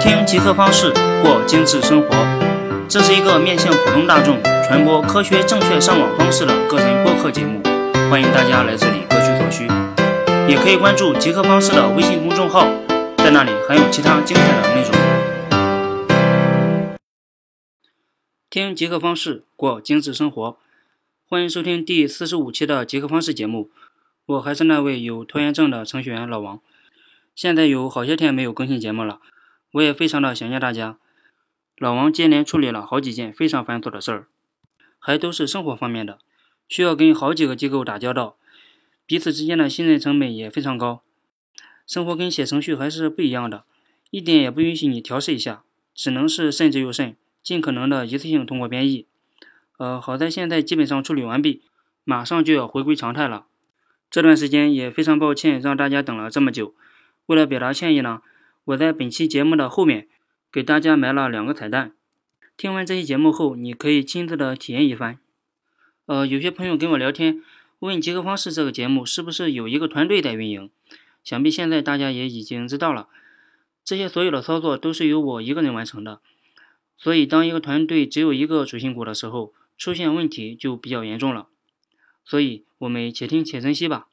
[0.00, 0.90] 听极客方式
[1.22, 2.08] 过精致生活，
[2.88, 7.62] 这是一个面向普通大众传播科学正确上网方式的个人播客节目，
[8.10, 9.68] 欢迎大家来这里各取所需。
[10.48, 12.66] 也可以关注极客方式的微信公众号，
[13.18, 14.90] 在那里还有其他精彩的内容。
[18.48, 20.56] 听极客方式过精致生活，
[21.28, 23.70] 欢迎收听第四十五期的极客方式节目。
[24.24, 26.60] 我还是那位有拖延症的程序员老王，
[27.34, 29.18] 现在有好些天没有更新节目了，
[29.72, 30.98] 我也非常的想念大家。
[31.76, 34.28] 老王接连处理了好几件非常繁琐的事儿，
[34.98, 36.18] 还都是生活方面的，
[36.68, 38.36] 需要跟好几个机构打交道，
[39.06, 41.02] 彼此之间的信任成本也非常高。
[41.86, 43.64] 生活跟写程序还是不一样的，
[44.10, 49.06] 一点也不允许你调试一下，只能是慎之又慎，尽可能的一次性通过编译。
[49.78, 51.62] 呃，好在现在基本上处理完毕，
[52.04, 53.46] 马上就要回归常态了。
[54.10, 56.74] 这段时间也非常抱歉让大家等了这么久。
[57.26, 58.20] 为了表达歉意呢，
[58.70, 60.06] 我在本期节目的后面
[60.52, 61.92] 给大家埋了两个彩蛋。
[62.56, 65.18] 听完这期节目后，你可以亲自的体验一番。
[66.06, 67.42] 呃，有些朋友跟我聊天，
[67.80, 70.70] 问集合方式这个节目是不是有一个团队在运营？
[71.24, 73.08] 想必现在大家也已经知道了，
[73.84, 76.20] 这些所有的操作都是由我一个人完成的。
[76.96, 81.48] 所以，当一个团队只有一个主心骨的时候，出现问题就比较严重了。
[82.24, 84.06] 所以我们且听且珍惜吧。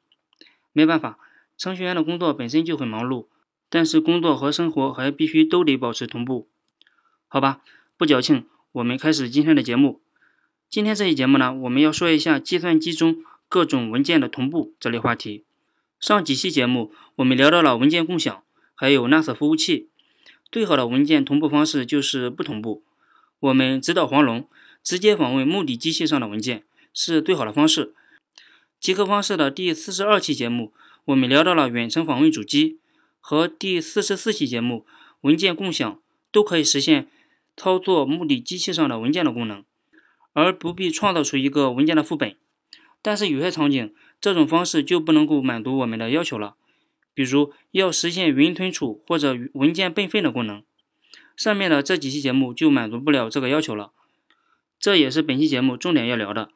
[0.72, 1.20] 没办法，
[1.56, 3.26] 程序员的工作本身就很忙碌，
[3.68, 6.48] 但是工作和生活还必须都得保持同步。
[7.26, 7.60] 好吧，
[7.96, 10.00] 不矫情，我们开始今天的节目。
[10.68, 13.16] 今天这期节目呢，我们要说一下计算机中
[13.48, 15.44] 各种文件的同步这类话题。
[15.98, 18.42] 上几期节目我们聊到了文件共享，
[18.74, 19.88] 还有 NAS 服务器。
[20.50, 22.84] 最好的文件同步方式就是不同步。
[23.40, 24.48] 我们直捣黄龙，
[24.82, 26.64] 直接访问目的机器上的文件。
[27.00, 27.94] 是最好的方式。
[28.80, 30.72] 极客方式的第四十二期节目，
[31.04, 32.80] 我们聊到了远程访问主机，
[33.20, 34.86] 和第四十四期节目
[35.22, 37.08] 文件共享都可以实现
[37.56, 39.64] 操作目的机器上的文件的功能，
[40.32, 42.36] 而不必创造出一个文件的副本。
[43.02, 46.56] 但是有些场景，这种方式就不能够满足我们的要求了，
[47.14, 50.62] 比如要实现云存储或者文件备份的功能，
[51.36, 53.92] 上面的这几期节目就满足不了这个要求了。
[54.80, 56.50] 这也是本期节目重点要聊的。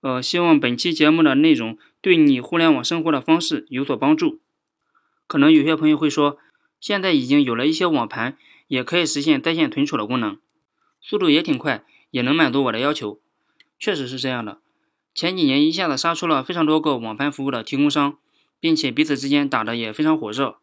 [0.00, 4.40] 呃，希望本期节目的内容对你互联网生活的方式有所帮助。
[5.30, 6.38] 可能有些朋友会说，
[6.80, 8.36] 现在已经有了一些网盘，
[8.66, 10.36] 也可以实现在线存储的功能，
[11.00, 13.20] 速度也挺快，也能满足我的要求。
[13.78, 14.58] 确实是这样的。
[15.14, 18.18] 前几年一下子杀出了非常多个网盘服务的提供商，
[18.58, 20.58] 并且彼此之间打得也非常火热。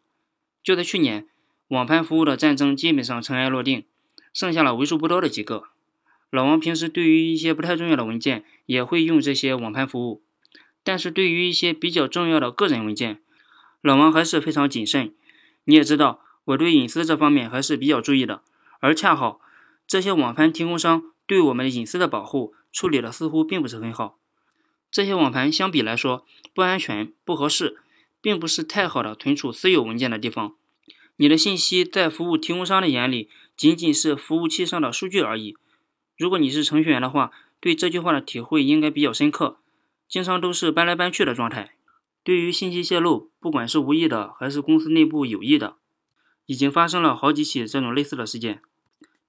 [0.62, 1.26] 就在去年，
[1.68, 3.86] 网盘服务的战争基本上尘埃落定，
[4.34, 5.62] 剩下了为数不多的几个。
[6.28, 10.22] 老王平时对于一些不太重要的文件也会用这些网盘服务，
[10.84, 13.22] 但是对于一些比较重要的个人文件，
[13.80, 15.14] 老王还是非常谨慎。
[15.64, 18.42] 你也知道，我对隐私这方面还是比较注意的。
[18.80, 19.40] 而恰好
[19.86, 24.18] 这些网盘提供商对我们的隐私的保护处理的似乎并不是很好。
[24.90, 26.24] 这些网盘相比来说
[26.54, 27.78] 不安全、不合适，
[28.20, 30.54] 并不是太好的存储私有文件的地方。
[31.16, 35.56] 你的信息在服务提供商的眼里仅仅是服务器上的数据而已。
[36.16, 39.58] 如果你是程序员的话，对这句话的体会应该比较深刻。
[40.08, 41.74] 经常都是搬来搬去的状态。
[42.28, 45.76] 对于信息泄露，不管是无意的还是公司内部有意的，
[46.44, 48.60] 已经发生了好几起这种类似的事件，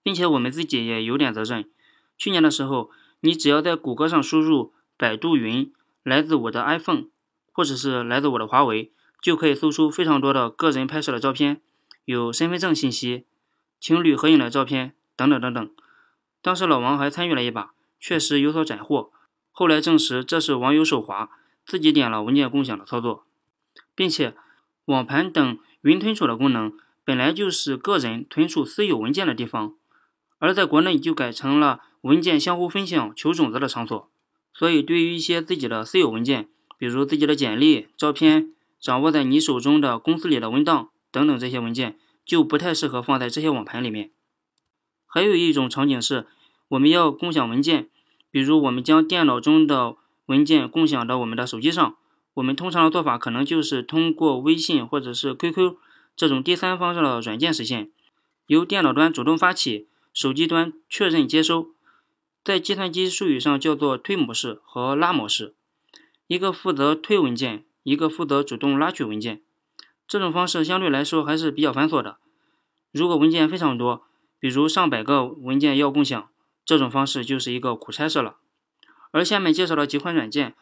[0.03, 1.71] 并且我们自己也有点责任。
[2.17, 5.71] 去年的时候，你只要在谷歌上输入“百度云”
[6.03, 7.05] 来自我的 iPhone，
[7.53, 11.61] 或者是来自我的华为，就可以搜出非常多的个人拍摄的照片，
[12.03, 13.23] 有身份证信息、
[13.79, 15.71] 情侣合影的照片等等等等。
[16.41, 19.13] 当时老王还参与了一把，确实有所斩获。
[19.53, 21.29] 后来证实这是网友手滑，
[21.69, 23.27] 自己点了文件共享的操作，
[23.93, 24.33] 并且
[24.85, 26.73] 网盘等云存储的功能
[27.05, 29.75] 本来就是个人存储私有文件的地方，
[30.39, 34.09] 而在国内就改成了文件相互分享、求种子的场所。
[34.51, 36.49] 所以，对于一些自己的私有文件，
[36.79, 44.09] 比如自己的简历、照片，掌握在你手中的公司里的文档等等这些文件，就不太适合放在这些网盘里面。
[45.05, 46.25] 还有一种场景是，
[46.69, 47.89] 我们要共享文件，
[48.31, 49.95] 比如我们将电脑中的
[50.29, 51.95] 文件共享到我们的手机上。
[52.35, 55.75] 我们通常的做法可能就是通过微信或者是 QQ
[56.15, 57.89] 这种第三方的软件实现，
[58.45, 61.69] 由电脑端主动发起，手机端确认接收。
[62.43, 65.55] 在计算机术语上叫做推模式和拉模式，
[66.27, 69.41] 一个负责推文件，一个负责主动拉取文件。
[70.07, 72.17] 这种方式相对来说还是比较繁琐的。
[72.91, 74.03] 如果文件非常多，
[74.39, 76.29] 比如上百个文件要共享，
[76.63, 78.35] 这种方式就是一个苦差事了。
[79.11, 80.53] 而下面介绍的几款软件，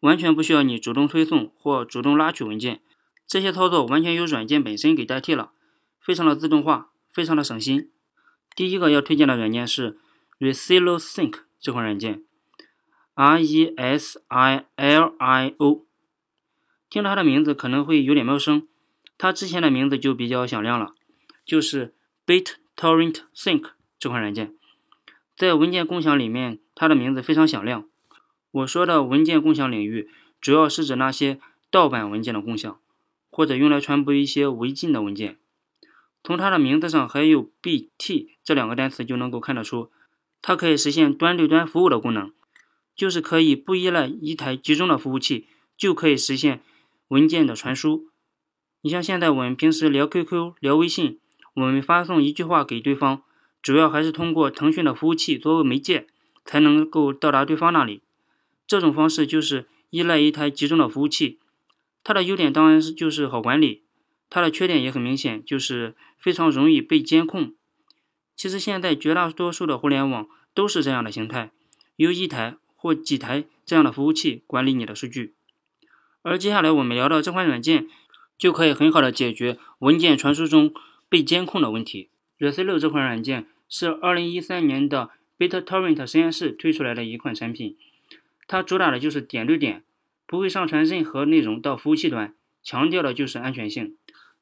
[0.00, 2.80] 完全不需要你主动推送或主动拉取文件，
[3.26, 5.50] 这些操作完全由软件本身给代替了，
[6.00, 7.90] 非常的自动化，非常的省心。
[8.54, 9.98] 第一个要推荐的软件是
[10.38, 12.22] Resilo Sync 这款软件
[13.14, 15.84] ，R E S I L I O。
[16.88, 18.68] 听它的名字可能会有点陌生，
[19.18, 20.94] 它之前的名字就比较响亮了，
[21.44, 21.94] 就是
[22.24, 24.54] BitTorrent Sync 这款软件。
[25.36, 27.86] 在文件共享里面，它的名字非常响亮。
[28.56, 30.08] 我说的文件共享领域，
[30.40, 31.38] 主要是指那些
[31.70, 32.80] 盗版文件的共享，
[33.28, 35.36] 或者用来传播一些违禁的文件。
[36.24, 39.90] 从它的名字上还有 BT 这两个单词就能够看得出，
[40.40, 42.32] 它可以实现端对端服务的功能，
[42.94, 46.62] 就是可以不依赖一台集中的服务器，就可以实现
[47.08, 48.08] 文件的传输。
[48.80, 51.20] 你像现在我们平时聊 QQ、聊微信，
[51.52, 53.22] 我们发送一句话给对方。
[53.60, 56.06] 主要还是通过腾讯的服务器作为媒介，
[56.46, 58.00] 才能够到达对方那里。
[58.66, 61.38] 这种方式就是依赖一台集中的服务器。
[62.02, 63.82] 它的优点当然是就是好管理，
[64.28, 67.54] 它的缺点也很明显，就是非常容易被监控。
[68.34, 71.50] 其实现在绝大多数的互联网都是这样的形态，
[71.96, 75.34] 由一台或几台这样的服务器管理你的数据。
[76.22, 77.88] 而接下来我们聊到这款软件，
[78.38, 80.72] 就可以很好的解决文件传输中
[81.08, 82.10] 被监控的问题。
[82.38, 83.46] Resilo 这款软件。
[83.68, 87.76] 是二零一三年的 BitTorrent 实验室推出来的一款产品，
[88.46, 89.82] 它主打的就是点对点，
[90.26, 93.96] 不会上传任何内容到服务器端，强调的就是安全性。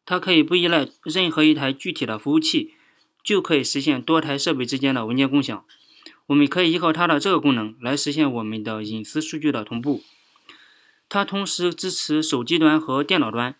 [0.04, 2.74] 它可以不依赖任何一台具体的服务器，
[3.22, 5.64] 就可以实现多台设备之间的文件共享。
[6.26, 10.02] 我们可以依靠它的这个功能来实现我们的隐私数据的同步。
[11.08, 13.56] 它同时支持手机端和电脑端，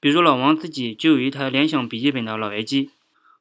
[0.00, 2.90] 比如老王自己就有一台联想笔记本的老爷机。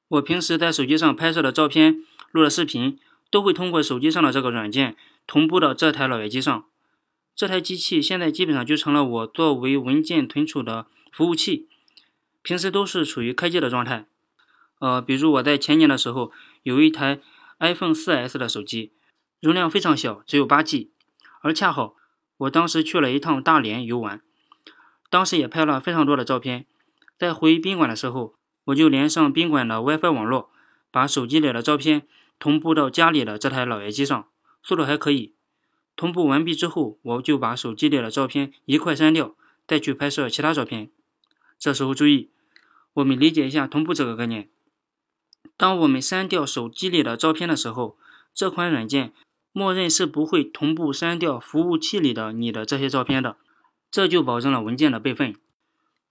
[0.09, 2.99] 我平时在手机上拍摄的照片、录的视频，
[3.33, 4.95] 都会通过手机上的这个软件
[5.25, 6.65] 同步到这台老爷机上。
[7.35, 11.67] 这台机器现在基本上就成了我作为文件存储的服务器，
[12.43, 14.05] 平时都是处于开机的状态。
[14.77, 16.31] 呃，比如我在前年的时候，
[16.61, 17.21] 有一台
[17.57, 18.91] iPhone 4S 的手机，
[19.41, 20.91] 容量非常小，只有八 G，
[21.41, 21.95] 而恰好
[22.37, 24.21] 我当时去了一趟大连游玩，
[25.09, 26.67] 当时也拍了非常多的照片，
[27.17, 28.35] 在回宾馆的时候。
[28.67, 30.49] 我就连上宾馆的 WiFi 网络，
[30.89, 32.07] 把手机里的照片
[32.43, 34.27] 同步到家里的这台老爷机上，
[34.61, 35.33] 速度还可以。
[35.95, 40.91] 同步完毕之后，我就把手机里的照片一块删掉，再去拍摄其他照片。
[41.57, 42.31] 这时候注意，
[42.95, 44.49] 我们理解一下同步这个概念。
[45.55, 47.97] 当我们删掉手机里的照片的时候，
[48.33, 49.13] 这款软件
[49.53, 53.37] 默认是不会同步删掉服务器里的你的这些照片的，
[53.89, 55.33] 这就保证了文件的备份。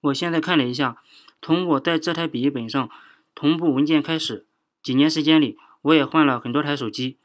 [0.00, 0.96] 我现在看了一下。
[1.43, 2.88] 从我在这台笔记本上
[3.34, 4.46] 同步文件开始，
[4.82, 7.19] 几年时间里，我也换了很多台手机。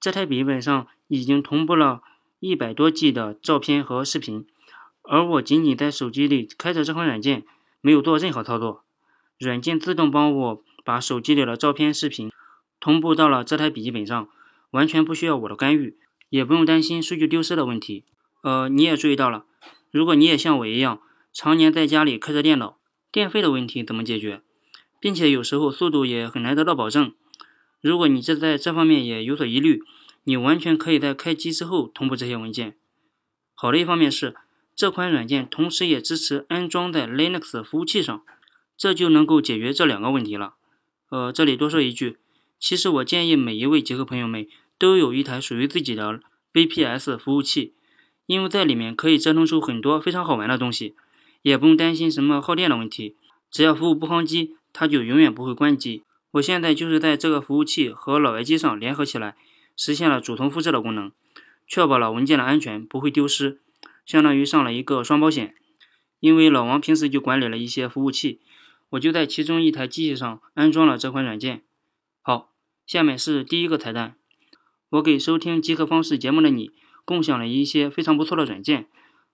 [0.00, 2.02] 这台笔记本上已经同步了
[2.38, 4.46] 一百多 G 的照片和视频，
[5.02, 7.44] 而我仅仅在手机里开着这款软件，
[7.80, 8.84] 没有做任何操作，
[9.38, 12.32] 软件自动帮我把手机里的照片、视频
[12.78, 14.28] 同步到了这台笔记本上，
[14.70, 15.96] 完全不需要我的干预，
[16.30, 18.04] 也不用担心数据丢失的问题。
[18.42, 19.44] 呃，你也注意到了，
[19.90, 21.00] 如果你也像我一样，
[21.32, 22.78] 常年在家里开着电脑。
[23.12, 24.40] 电费的问题怎么解决，
[25.00, 27.12] 并且有时候速度也很难得到保证。
[27.80, 29.82] 如果你这在这方面也有所疑虑，
[30.24, 32.76] 你完全可以在开机之后同步这些文件。
[33.54, 34.34] 好的一方面是
[34.74, 38.22] 这款软件同时也支持安装在 Linux 服务器上，
[38.76, 40.54] 这就能够解决这两个问题了。
[41.10, 42.18] 呃，这里多说一句，
[42.58, 44.46] 其实我建议每一位极客朋友们
[44.78, 46.20] 都有一台属于自己的
[46.52, 47.74] VPS 服务器，
[48.26, 50.94] 因为在里面可以折腾出很多非常好玩的东西。
[51.42, 53.16] 也不用担心什么耗电的问题，
[53.50, 56.02] 只要服务不关机，它就永远不会关机。
[56.32, 59.36] 我现在就是在这个服务器和老爷机上联合起来，
[59.76, 61.10] 实现了主动复制的功能，
[61.66, 63.60] 确保了文件的安全不会丢失，
[64.06, 65.54] 相当于上了一个双保险。
[66.20, 68.40] 因为老王平时就管理了一些服务器，
[68.90, 71.62] 我就在其中一台机器上安装了这款软件。
[72.22, 72.52] 好，
[72.86, 74.14] 下面是第一个彩蛋，
[74.90, 76.70] 我给收听极客方式节目的你
[77.04, 78.86] 共享了一些非常不错的软件。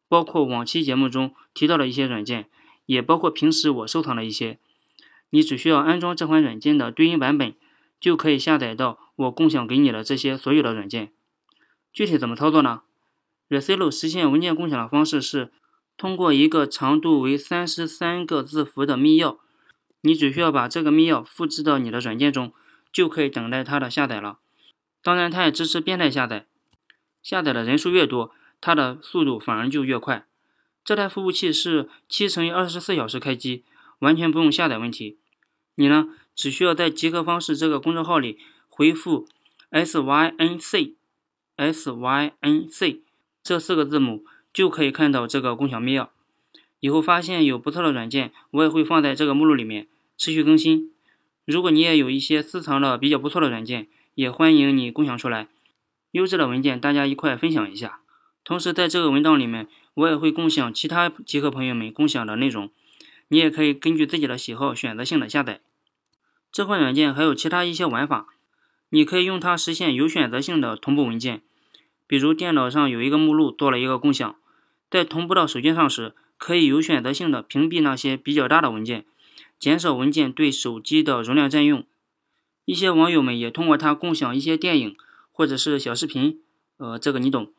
[0.09, 2.49] 包括往期节目中提到的一些软件，
[2.87, 4.61] 也包括平时我收藏的一些。
[5.31, 7.55] 你只需要安装这款软件的对应版本，
[8.01, 11.13] 就可以下载到我共享给你的这些所有的软件。
[11.93, 12.83] 具体怎么操作呢
[13.49, 15.53] ？Resilo 实现文件共享的方式是
[15.97, 19.39] 通过一个长度为三十三个字符的密钥，
[20.03, 22.53] 你只需要把这个密钥复制到你的软件中，
[22.93, 24.39] 就可以等待它的下载了。
[25.03, 26.47] 当然，它也支持变态下载，
[27.23, 28.33] 下载的人数越多。
[28.59, 30.27] 它的速度反而就越快。
[30.83, 33.65] 这台服务器是七乘以二十四小时开机，
[33.99, 35.19] 完全不用下载问题。
[35.75, 38.39] 你呢，只需要在极客方式这个公众号里
[38.69, 39.27] 回复
[39.71, 40.95] S Y N C
[41.57, 43.03] S Y N C
[43.43, 46.09] 这四个字母，就可以看到这个共享密钥。
[46.81, 50.93] 以后发现有不错的软件，我也会放在这个目录里面持续更新。
[51.45, 55.49] 如果你也有一些私藏的比较不错的软件，也欢迎你共享出来。
[56.13, 58.01] 优质的文件大家一块分享一下。
[58.45, 62.71] 同时，在这个文档里面，我也会共享其他极客朋友们共享的内容，
[63.29, 65.61] 你也可以根据自己的喜好选择性的下载。
[66.53, 68.27] 这款软件还有其他一些玩法，
[68.89, 71.43] 你可以用它实现有选择性的同步文件。
[72.07, 74.37] 比如电脑上有一个目录做了一个共享，
[74.89, 79.05] 在同步到手机上时，可以有选择性的屏蔽那些比较大的文件。
[79.59, 81.85] 减少文件对手机的容量占用。
[82.65, 84.97] 一些网友们也通过它共享一些电影
[85.33, 86.41] 或者是小视频，
[86.77, 87.53] 呃，这个你懂。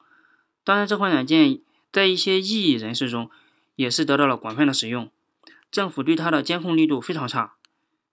[0.64, 1.60] 当然，这款软件
[1.92, 3.30] 在一些异议人士中
[3.76, 5.10] 也是得到了广泛的使用。
[5.70, 7.56] 政府对它的监控力度非常差，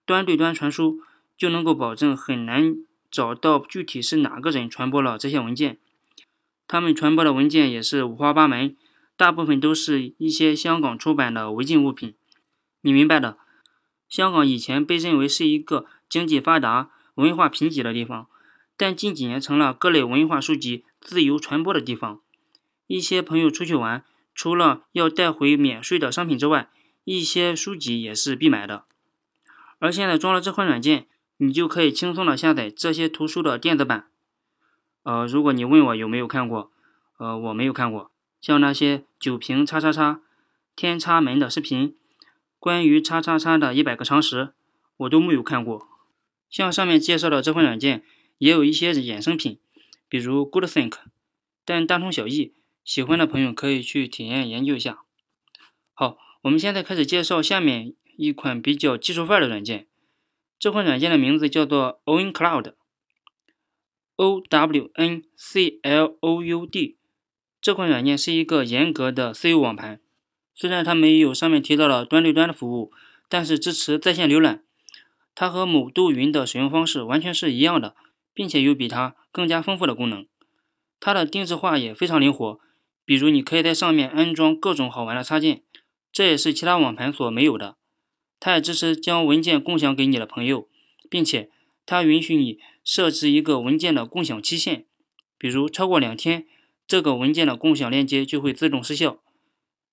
[0.04, 1.00] 端对端传输
[1.36, 2.76] 就能够保证很难
[3.10, 5.78] 找到具体是哪个人传播了这些文件。
[6.66, 8.76] 他们传播的文件也是五花八门，
[9.16, 12.14] 大部分都是一些香港出版的违禁物品。
[12.80, 13.38] 你明白的。
[14.08, 18.28] 香港以前被认为是一个经济发达、文化贫瘠的地方，
[18.76, 22.20] 但近几年成了各类文化书籍自由传播的地方。
[22.86, 26.70] 一些朋友出去玩，除了要带回免税的商品之外，
[27.04, 28.84] 一些书籍也是必买的。
[29.78, 31.06] 而现在装了这款软件，
[31.36, 34.08] 你就可以轻松的下载这些图书的电子版。
[35.02, 36.72] 呃，如果你问我有没有看过，
[37.18, 40.22] 呃，我没有看过，像那些酒瓶叉叉叉、
[40.74, 41.96] 天叉门的视频。
[42.58, 44.54] 关于叉叉叉的一百个常识，
[44.96, 45.86] 我都没有看过。
[46.48, 48.02] 像上面介绍的这款软件，
[48.38, 49.58] 也有一些衍生品，
[50.08, 50.94] 比如 GoodThink，
[51.66, 52.54] 但大同小异。
[52.82, 55.00] 喜欢的朋友可以去体验研究一下。
[55.92, 59.86] 好，我们现在开始介绍下面一款比较技术范儿的软件。
[60.58, 66.98] 这款软件的名字叫做 OwnCloud，O W N C L O U D。
[67.62, 70.02] 这款软件是一个严格的私有网盘。
[70.54, 72.92] 虽然它没有上面提到的端对端的服务，
[73.30, 74.64] 但是支持在线浏览。
[75.34, 77.96] 它和某度云的使用方式完全是一样的，
[78.34, 80.26] 并且有比它更加丰富的功能。
[81.00, 82.60] 它的定制化也非常灵活，
[83.06, 85.62] 比如你可以在上面安装各种好玩的插件，
[86.14, 87.76] 这也是其他网盘所没有的。
[88.38, 90.68] 它也支持将文件共享给你的朋友，
[91.10, 91.50] 并且
[91.84, 94.86] 它允许你设置一个文件的共享期限，
[95.36, 96.46] 比如超过两天，
[96.86, 99.20] 这个文件的共享链接就会自动失效。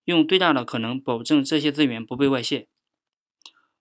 [0.06, 2.68] 用最大的可能保证这些资源不被外泄。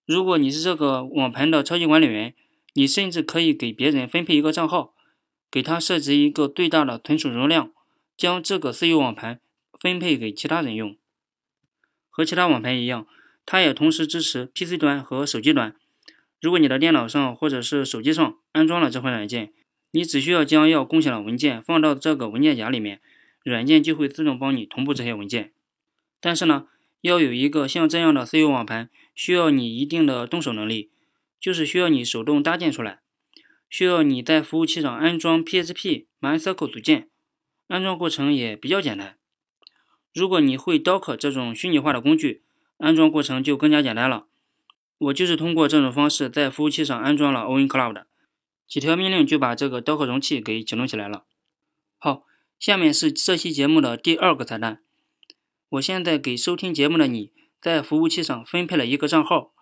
[0.07, 2.35] 如果你是这个网盘的超级管理员，
[2.73, 4.95] 你甚至可以给别人分配一个账号，
[5.51, 7.73] 给他设置一个最大的存储容量，
[8.17, 9.41] 将这个私有网盘
[9.79, 10.97] 分配给其他人用。
[12.21, 13.07] 和其他网盘一样，
[13.47, 15.75] 它也同时支持 PC 端和手机端。
[16.39, 19.55] 如果你的电脑上或者是手机上安装了这款软件，
[19.93, 23.01] 你只需要将要共享的文件放到这个文件夹里面，
[23.43, 25.55] 软件就会自动帮你同步这些文件。
[26.21, 26.67] 但是呢，
[27.01, 30.91] 要有一个像这样的私有网盘，需要你一定的动手能力，
[31.41, 33.01] 就是需要你手动搭建出来，
[33.71, 37.09] 需要你在服务器上安装 PHP、MySQL 组件，
[37.69, 39.17] 安装过程也比较简单。
[40.13, 42.43] 如果你会 Docker 这种虚拟化的工具，
[42.79, 44.27] 安装过程就更加简单了。
[44.99, 48.05] 我就是通过这种方式在服务器上安装了 OwnCloud，
[48.67, 51.25] 几条命令就把这个 Docker 容器给启动起来了。
[51.99, 52.25] 好，
[52.59, 54.83] 下面是这期节目的第二个彩蛋。
[55.71, 59.53] 我现在给收听节目的你在服务器上分配了一个账号，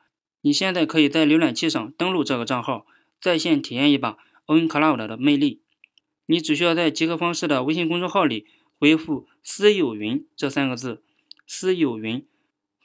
[0.41, 2.87] 你现在可以在浏览器上登录这个账号，
[3.21, 5.61] 在线体验一把 OwnCloud 的魅力。
[6.27, 8.47] 你只需要在极客方式的微信公众号里
[8.79, 11.03] 回复“私有云”这三个字
[11.47, 12.25] ，“私有云”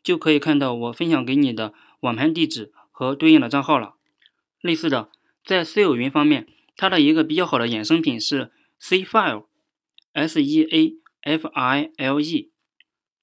[0.04, 3.96] 就可以看到我分享给你的网盘地址和对应的账号了。
[4.60, 5.12] 类似的，
[5.46, 9.44] 在私有云方面，它的一个比较好的衍生品是 Cfile，S-E-A-F-I-L-E。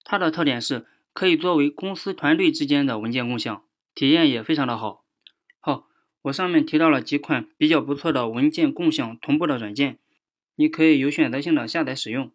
[0.04, 5.04] 它的特点是可以作为公司团队之间的文件共享，体验也非常的好。
[5.58, 5.88] 好，
[6.22, 9.98] 我上面提到了几款比较不错的文件共享同步的软件，
[10.56, 12.32] 你可以有选择性的下载使用。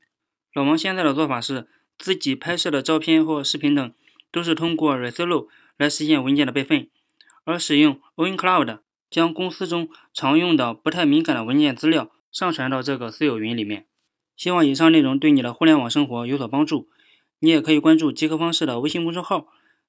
[0.55, 3.93] 老王现在的做法是，自己拍摄的照片或视频等
[4.31, 6.87] 都是通过 Resolo 来实现文件的备份，
[7.43, 13.85] 而使用 OwnCloud 将公司中常用的不太敏感的文件资料上传到这个私有云里面。
[14.37, 16.87] 希望以上内容对你的互联网生活有所帮助。
[17.39, 19.47] 你也可以关注极客方式的微信公众号，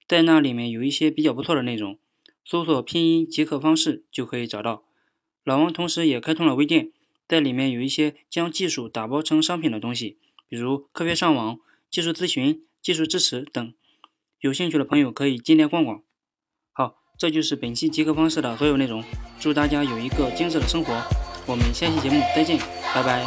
[0.09, 1.97] 在那里面有一些比较不错的内容，
[2.45, 4.83] 搜索拼音极客方式就可以找到。
[5.45, 6.91] 老王同时也开通了微店，
[7.29, 11.59] 在里面有一些将技术打包成商品的东西，比如科学上网、
[11.91, 13.75] 技术咨询、技术支持等。
[14.41, 16.03] 有兴趣的朋友可以进店逛逛。
[16.73, 19.03] 好，这就是本期集合方式的所有内容。
[19.41, 20.93] 祝大家有一个精致的生活，
[21.47, 22.59] 我们下期节目再见，
[22.95, 23.25] 拜拜。